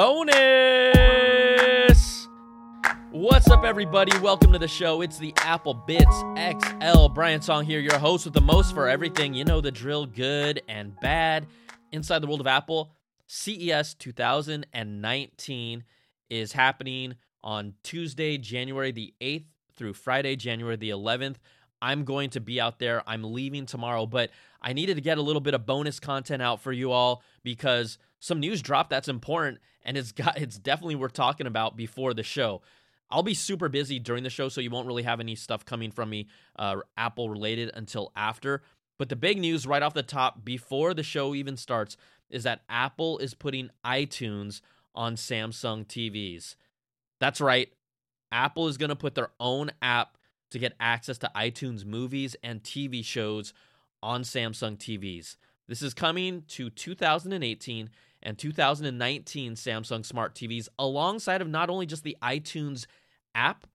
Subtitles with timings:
[0.00, 1.86] bonus.
[3.10, 4.18] What's up, everybody?
[4.20, 5.02] Welcome to the show.
[5.02, 7.08] It's the Apple Bits XL.
[7.08, 9.34] Brian Tong here, your host with the most for everything.
[9.34, 11.48] You know the drill, good and bad.
[11.92, 12.94] Inside the world of Apple,
[13.26, 15.84] CES 2019
[16.30, 19.44] is happening on Tuesday, January the 8th
[19.76, 21.36] through Friday, January the 11th.
[21.82, 23.02] I'm going to be out there.
[23.06, 24.30] I'm leaving tomorrow, but
[24.60, 27.98] I needed to get a little bit of bonus content out for you all because
[28.18, 32.22] some news dropped that's important and it's got it's definitely worth talking about before the
[32.22, 32.62] show.
[33.10, 35.90] I'll be super busy during the show, so you won't really have any stuff coming
[35.90, 38.62] from me uh, Apple related until after.
[38.98, 41.96] But the big news right off the top, before the show even starts,
[42.28, 44.60] is that Apple is putting iTunes
[44.94, 46.54] on Samsung TVs.
[47.18, 47.68] That's right.
[48.30, 50.16] Apple is going to put their own app
[50.50, 53.52] to get access to iTunes movies and TV shows
[54.02, 55.36] on Samsung TVs.
[55.68, 57.90] This is coming to 2018
[58.22, 62.86] and 2019 Samsung Smart TVs alongside of not only just the iTunes
[63.34, 63.66] app,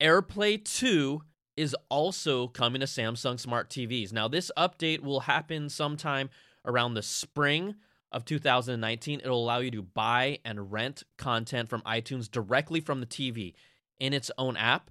[0.00, 1.22] AirPlay 2
[1.56, 4.12] is also coming to Samsung Smart TVs.
[4.12, 6.30] Now, this update will happen sometime
[6.64, 7.74] around the spring
[8.12, 9.20] of 2019.
[9.20, 13.54] It'll allow you to buy and rent content from iTunes directly from the TV
[13.98, 14.90] in its own app.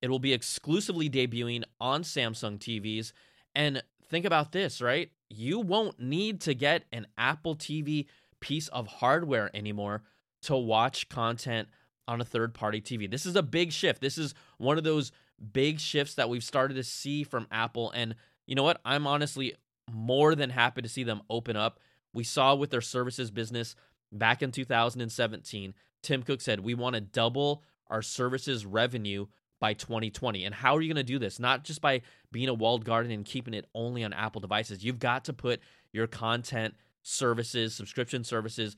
[0.00, 3.12] It will be exclusively debuting on Samsung TVs.
[3.54, 5.10] And think about this, right?
[5.28, 8.06] You won't need to get an Apple TV
[8.40, 10.02] piece of hardware anymore
[10.42, 11.68] to watch content
[12.06, 13.10] on a third party TV.
[13.10, 14.00] This is a big shift.
[14.00, 15.12] This is one of those
[15.52, 17.90] big shifts that we've started to see from Apple.
[17.90, 18.14] And
[18.46, 18.80] you know what?
[18.84, 19.54] I'm honestly
[19.92, 21.80] more than happy to see them open up.
[22.12, 23.74] We saw with their services business
[24.12, 29.26] back in 2017, Tim Cook said, We want to double our services revenue
[29.60, 30.44] by 2020.
[30.44, 31.38] And how are you going to do this?
[31.38, 34.84] Not just by being a walled garden and keeping it only on Apple devices.
[34.84, 35.60] You've got to put
[35.92, 38.76] your content services, subscription services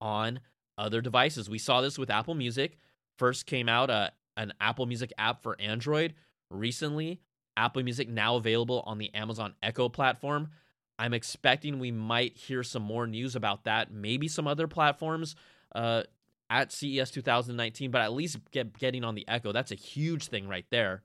[0.00, 0.40] on
[0.78, 1.50] other devices.
[1.50, 2.78] We saw this with Apple Music.
[3.18, 6.14] First came out uh, an Apple Music app for Android.
[6.50, 7.20] Recently,
[7.56, 10.50] Apple Music now available on the Amazon Echo platform.
[10.98, 13.92] I'm expecting we might hear some more news about that.
[13.92, 15.34] Maybe some other platforms
[15.74, 16.04] uh,
[16.52, 19.52] at CES 2019, but at least get getting on the Echo.
[19.52, 21.02] That's a huge thing right there.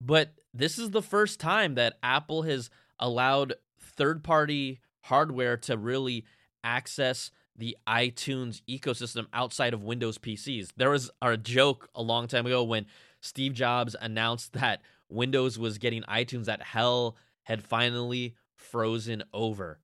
[0.00, 6.24] But this is the first time that Apple has allowed third party hardware to really
[6.64, 10.70] access the iTunes ecosystem outside of Windows PCs.
[10.76, 12.86] There was a joke a long time ago when
[13.20, 19.78] Steve Jobs announced that Windows was getting iTunes that hell had finally frozen over.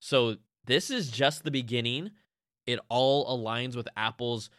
[0.00, 2.12] So this is just the beginning
[2.66, 4.50] it all aligns with Apple's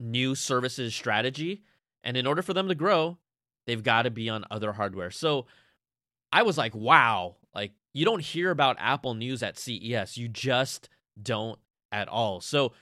[0.00, 1.62] new services strategy.
[2.02, 3.18] And in order for them to grow,
[3.66, 5.10] they've got to be on other hardware.
[5.10, 5.46] So
[6.32, 10.16] I was like, wow, like you don't hear about Apple news at CES.
[10.16, 10.88] You just
[11.20, 11.58] don't
[11.92, 12.40] at all.
[12.40, 12.72] So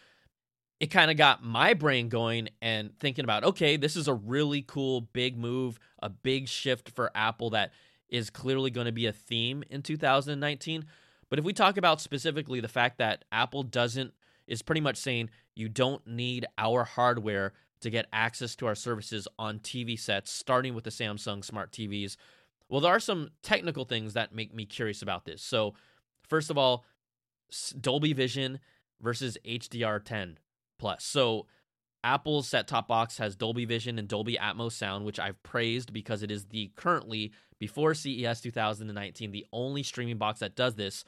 [0.80, 4.62] it kind of got my brain going and thinking about, okay, this is a really
[4.62, 7.72] cool big move, a big shift for Apple that
[8.08, 10.84] is clearly going to be a theme in 2019.
[11.30, 14.12] But if we talk about specifically the fact that Apple doesn't
[14.52, 19.26] is pretty much saying you don't need our hardware to get access to our services
[19.38, 22.16] on TV sets, starting with the Samsung smart TVs.
[22.68, 25.42] Well, there are some technical things that make me curious about this.
[25.42, 25.74] So,
[26.28, 26.84] first of all,
[27.80, 28.60] Dolby Vision
[29.00, 30.36] versus HDR10
[30.78, 31.02] plus.
[31.02, 31.46] So,
[32.04, 36.22] Apple's set top box has Dolby Vision and Dolby Atmos sound, which I've praised because
[36.22, 41.04] it is the currently, before CES 2019, the only streaming box that does this.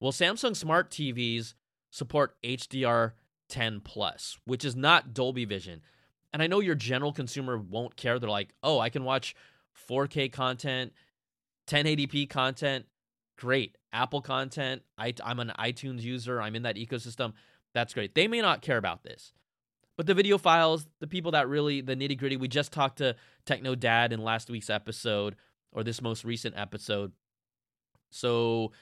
[0.00, 1.54] Well, Samsung smart TVs
[1.92, 3.12] support HDR
[3.48, 5.82] 10 plus, which is not Dolby Vision.
[6.32, 8.18] And I know your general consumer won't care.
[8.18, 9.36] They're like, "Oh, I can watch
[9.74, 10.94] 4K content,
[11.66, 12.86] 1080p content.
[13.36, 13.76] Great.
[13.92, 14.82] Apple content.
[14.96, 16.40] I, I'm an iTunes user.
[16.40, 17.34] I'm in that ecosystem.
[17.74, 19.34] That's great." They may not care about this.
[19.98, 23.14] But the videophiles, the people that really the nitty gritty, we just talked to
[23.44, 25.36] Techno Dad in last week's episode
[25.70, 27.12] or this most recent episode.
[28.10, 28.72] So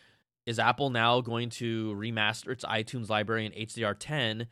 [0.46, 4.46] is Apple now going to remaster its iTunes library in HDR10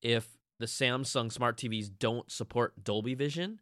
[0.00, 0.28] if
[0.58, 3.60] the Samsung smart TVs don't support Dolby Vision?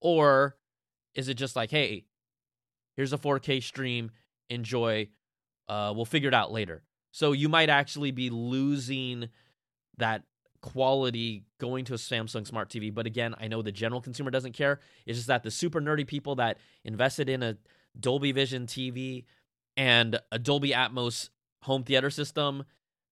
[0.00, 0.56] Or
[1.14, 2.06] is it just like, hey,
[2.96, 4.10] here's a 4K stream,
[4.50, 5.08] enjoy,
[5.68, 6.82] uh, we'll figure it out later?
[7.12, 9.28] So you might actually be losing
[9.98, 10.24] that
[10.62, 12.92] quality going to a Samsung smart TV.
[12.92, 14.80] But again, I know the general consumer doesn't care.
[15.06, 17.56] It's just that the super nerdy people that invested in a
[17.98, 19.24] Dolby Vision TV
[19.76, 21.30] and a Dolby Atmos
[21.62, 22.64] home theater system,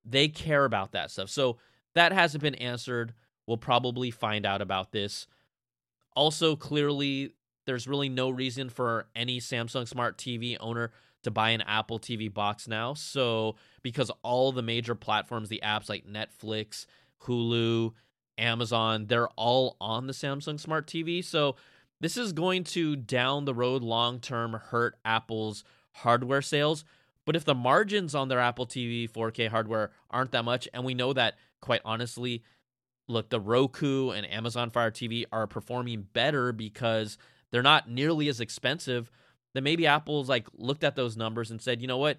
[0.05, 1.31] they care about that stuff.
[1.31, 1.59] So
[1.95, 3.15] that hasn't been answered.
[3.47, 5.27] We'll probably find out about this.
[6.15, 7.35] Also, clearly,
[7.67, 10.91] there's really no reason for any Samsung Smart TV owner
[11.23, 12.95] to buy an Apple TV box now.
[12.95, 16.87] So, because all the major platforms, the apps like Netflix,
[17.23, 17.93] Hulu,
[18.41, 21.25] Amazon, they're all on the Samsung Smart TV.
[21.25, 21.57] So
[22.01, 26.85] this is going to down the road long term hurt Apple's hardware sales.
[27.27, 30.95] But if the margins on their Apple TV 4K hardware aren't that much, and we
[30.95, 32.43] know that quite honestly,
[33.09, 37.19] look, the Roku and Amazon Fire TV are performing better because
[37.51, 39.11] they're not nearly as expensive,
[39.53, 42.19] then maybe Apple's like looked at those numbers and said, you know what?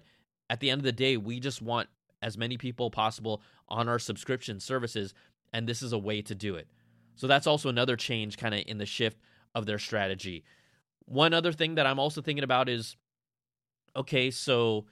[0.50, 1.88] At the end of the day, we just want
[2.20, 5.14] as many people possible on our subscription services,
[5.52, 6.68] and this is a way to do it.
[7.16, 9.18] So that's also another change kind of in the shift
[9.54, 10.44] of their strategy.
[11.04, 12.96] One other thing that I'm also thinking about is
[13.96, 14.86] okay, so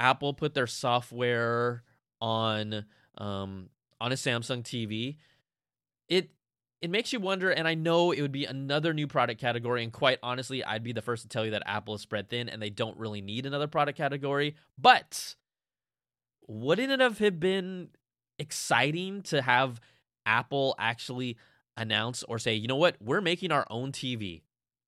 [0.00, 1.82] Apple put their software
[2.20, 2.84] on
[3.18, 3.68] um,
[4.00, 5.16] on a Samsung TV.
[6.08, 6.30] It
[6.82, 9.82] it makes you wonder, and I know it would be another new product category.
[9.82, 12.48] And quite honestly, I'd be the first to tell you that Apple is spread thin
[12.48, 14.56] and they don't really need another product category.
[14.76, 15.34] But
[16.46, 17.88] wouldn't it have been
[18.38, 19.80] exciting to have
[20.26, 21.38] Apple actually
[21.76, 24.42] announce or say, you know what, we're making our own TV?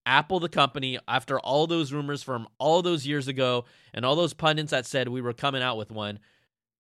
[0.07, 4.33] Apple, the company, after all those rumors from all those years ago and all those
[4.33, 6.21] pundits that said we were coming out with one,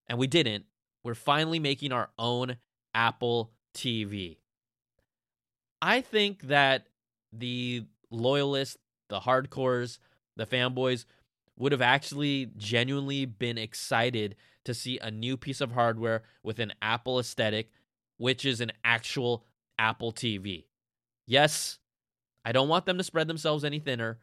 [0.07, 0.65] and we didn't,
[1.03, 2.57] we're finally making our own
[2.95, 4.39] Apple TV.
[5.83, 6.87] I think that
[7.33, 8.79] the loyalists,
[9.09, 9.99] the hardcores,
[10.37, 11.05] the fanboys
[11.57, 16.73] would have actually genuinely been excited to see a new piece of hardware with an
[16.81, 17.71] Apple aesthetic,
[18.19, 19.45] which is an actual
[19.79, 20.65] Apple TV.
[21.27, 21.79] Yes,
[22.47, 24.21] I don't want them to spread themselves any thinner,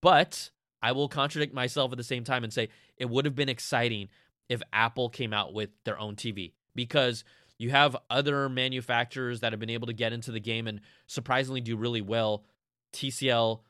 [0.00, 0.50] but
[0.82, 4.08] I will contradict myself at the same time and say it would have been exciting
[4.48, 7.24] if Apple came out with their own TV because
[7.58, 11.60] you have other manufacturers that have been able to get into the game and surprisingly
[11.60, 12.46] do really well.
[12.94, 13.60] TCL,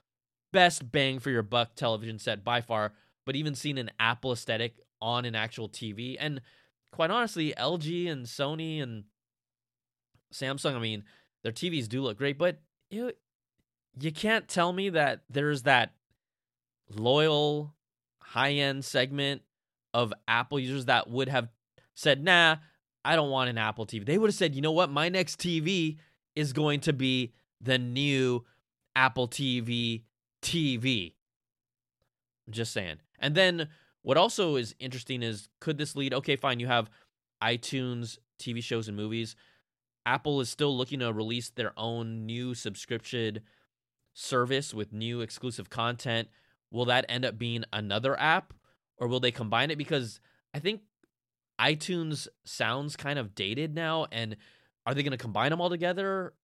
[0.52, 2.92] best bang for your buck television set by far,
[3.26, 6.16] but even seeing an Apple aesthetic on an actual TV.
[6.20, 6.40] And
[6.92, 9.04] quite honestly, LG and Sony and
[10.32, 11.02] Samsung, I mean,
[11.42, 13.18] their TVs do look great, but it,
[14.00, 15.92] you can't tell me that there's that
[16.90, 17.74] loyal
[18.20, 19.42] high end segment
[19.92, 21.48] of Apple users that would have
[21.94, 22.56] said, nah,
[23.04, 24.06] I don't want an Apple TV.
[24.06, 24.90] They would have said, you know what?
[24.90, 25.98] My next TV
[26.34, 28.44] is going to be the new
[28.96, 30.02] Apple TV
[30.40, 31.14] TV.
[32.46, 32.96] I'm just saying.
[33.18, 33.68] And then
[34.02, 36.14] what also is interesting is could this lead?
[36.14, 36.60] Okay, fine.
[36.60, 36.90] You have
[37.42, 39.36] iTunes, TV shows, and movies.
[40.04, 43.40] Apple is still looking to release their own new subscription
[44.14, 46.28] service with new exclusive content.
[46.70, 48.54] Will that end up being another app
[48.98, 49.78] or will they combine it?
[49.78, 50.20] Because
[50.54, 50.82] I think
[51.60, 54.06] iTunes sounds kind of dated now.
[54.10, 54.36] And
[54.86, 56.34] are they going to combine them all together?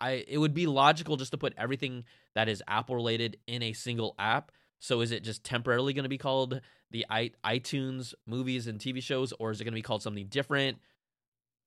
[0.00, 2.04] I it would be logical just to put everything
[2.34, 4.52] that is Apple related in a single app.
[4.78, 6.60] So is it just temporarily going to be called
[6.90, 10.78] the iTunes movies and TV shows, or is it going to be called something different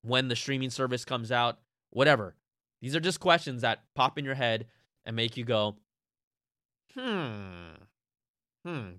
[0.01, 1.59] when the streaming service comes out?
[1.91, 2.35] Whatever.
[2.81, 4.67] These are just questions that pop in your head
[5.05, 5.77] and make you go,
[6.93, 7.75] hmm,
[8.65, 8.89] hmm.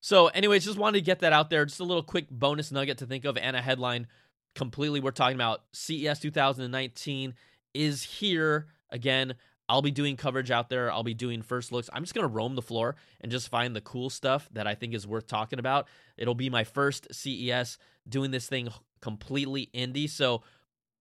[0.00, 1.64] So, anyways, just wanted to get that out there.
[1.64, 4.06] Just a little quick bonus nugget to think of and a headline.
[4.54, 7.34] Completely, we're talking about CES 2019
[7.74, 9.34] is here again.
[9.68, 10.92] I'll be doing coverage out there.
[10.92, 11.90] I'll be doing first looks.
[11.92, 14.74] I'm just going to roam the floor and just find the cool stuff that I
[14.74, 15.88] think is worth talking about.
[16.16, 17.78] It'll be my first CES
[18.08, 18.68] doing this thing
[19.00, 20.08] completely indie.
[20.08, 20.42] So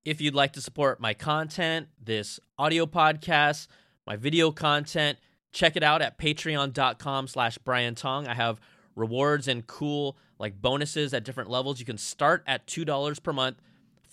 [0.03, 3.67] if you'd like to support my content, this audio podcast,
[4.05, 5.17] my video content,
[5.51, 8.27] check it out at patreon.com slash Brian Tong.
[8.27, 8.59] I have
[8.95, 11.79] rewards and cool like bonuses at different levels.
[11.79, 13.57] You can start at $2 per month.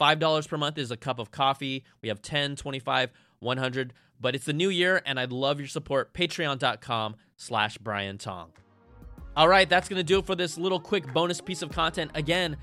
[0.01, 1.85] $5 per month is a cup of coffee.
[2.01, 3.93] We have 10, 25, 100.
[4.21, 6.15] But it's the new year, and I'd love your support.
[6.15, 8.53] Patreon.com slash Brian Tong.
[9.37, 12.11] All right, that's going to do it for this little quick bonus piece of content.
[12.15, 12.57] Again,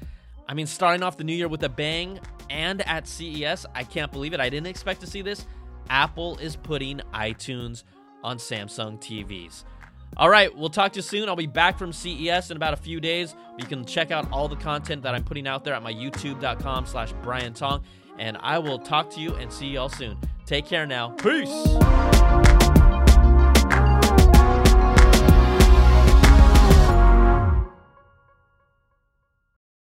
[0.47, 2.19] I mean, starting off the new year with a bang
[2.49, 4.39] and at CES, I can't believe it.
[4.39, 5.45] I didn't expect to see this.
[5.89, 7.83] Apple is putting iTunes
[8.23, 9.63] on Samsung TVs.
[10.17, 11.29] All right, we'll talk to you soon.
[11.29, 13.35] I'll be back from CES in about a few days.
[13.57, 16.85] You can check out all the content that I'm putting out there at my youtube.com
[16.85, 17.83] slash Brian Tong.
[18.17, 20.17] And I will talk to you and see you all soon.
[20.45, 21.09] Take care now.
[21.11, 22.78] Peace.